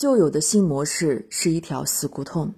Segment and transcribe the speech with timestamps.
[0.00, 2.54] 旧有的性模式是一条死胡同，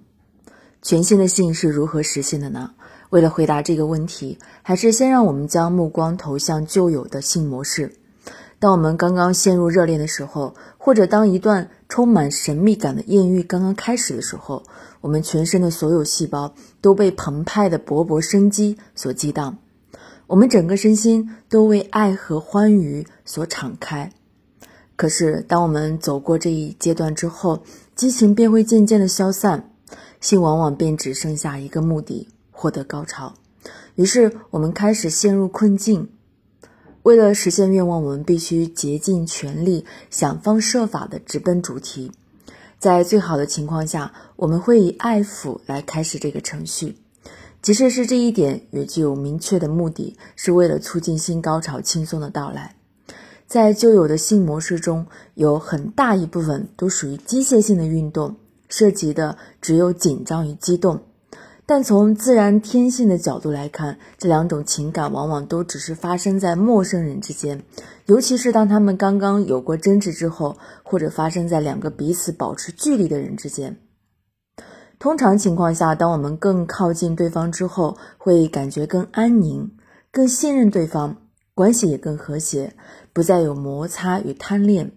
[0.81, 2.71] 全新的性是如何实现的呢？
[3.09, 7.95] 为了回答这个问题，还是先让我们将目光投向旧有的性模式。
[8.59, 14.63] 当我们刚刚陷入热恋的时候，或者当一段充满神秘感的艳遇刚刚开始的时候，
[15.01, 19.57] 我们全身的所有细胞都被澎湃的勃勃生机所激荡，
[20.27, 24.13] 我们整个身心都为爱和欢愉所敞开。
[24.95, 27.63] 可是，当我们走过这一阶段之后，
[27.95, 29.71] 激情便会渐渐的消散，
[30.21, 33.33] 性往往便只剩下一个目的：获得高潮。
[33.95, 36.09] 于是，我们开始陷入困境。
[37.01, 42.11] 为了实现愿望，我们必须竭尽全力、想方设法的直奔主题。
[42.79, 46.95] 在最好的情况下，我们会以爱抚来开始这个程序，
[47.61, 52.75] 即使是这一点也具有明确的目的，是为了促进性高潮轻松的到来。
[53.47, 58.35] 在旧有的性模式中，有很大一部分都属于机械性的运动，
[58.67, 61.01] 涉及的只有紧张与激动。
[61.65, 67.63] 但从自然天性的角度来看，这两种情感往往都只是发生在陌生人之间，
[68.05, 73.77] 尤其是当他们刚刚有过争执之后，或者发生在两个彼此保持距离的人之间。
[74.99, 79.71] 通常情况下，当我们更靠近对方之后，会感觉更安宁，
[80.11, 81.15] 更信任对方。
[81.55, 82.73] 关系也更和谐，
[83.13, 84.91] 不再有摩擦与贪恋。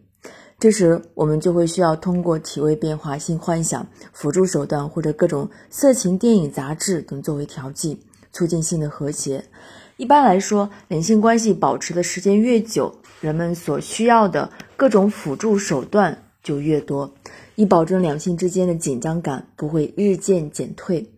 [0.58, 8.00] 这时，我们就会需要通过体位变化、性幻想、辅助手段或者各种色情电影、杂志等作为调剂，
[8.32, 9.44] 促进性的和谐。
[9.98, 17.12] 一般来说，两性关系保持的时间越久，人们所需要的各种辅助手段就越多，
[17.54, 21.12] 以保证两性之间的紧张感不会日渐减退。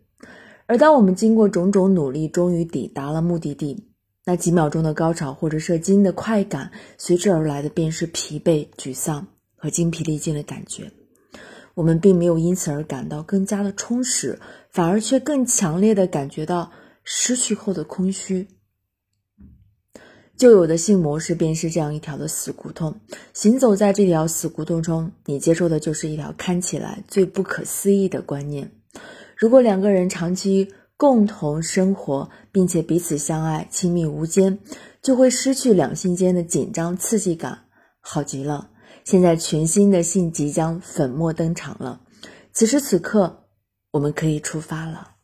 [0.66, 3.84] 而当我们经过种种努力，终于抵达了目的地。
[4.28, 9.26] 那几秒钟的高潮或者射精的快感，随之而来的便是疲惫、沮丧
[9.56, 10.92] 和精疲力尽的感觉。
[11.72, 14.38] 我们并没有因此而感到更加的充实，
[14.70, 16.70] 反而却更强烈的感觉到
[17.04, 18.46] 失去后的空虚。
[20.36, 23.00] 旧有的性模式便是这样一条的死胡同。
[23.32, 28.70] 行走在这条死胡同中，你接受的就是一条看起来最不可思议的观念：
[29.38, 30.68] 如果两个人长期。
[30.98, 34.58] 共同生活，并且彼此相爱、亲密无间，
[35.00, 37.66] 就会失去两性间的紧张刺激感，
[38.00, 38.70] 好极了。
[39.04, 42.00] 现在全新的性即将粉墨登场了，
[42.52, 43.44] 此时此刻，
[43.92, 45.17] 我们可以出发了。